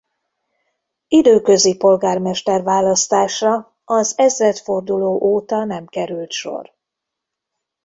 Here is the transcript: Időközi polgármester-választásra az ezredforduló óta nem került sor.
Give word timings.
Időközi 1.07 1.77
polgármester-választásra 1.77 3.75
az 3.85 4.17
ezredforduló 4.17 5.19
óta 5.21 5.63
nem 5.63 5.85
került 5.85 6.31
sor. 6.31 6.73